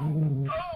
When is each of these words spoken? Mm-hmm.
Mm-hmm. 0.00 0.71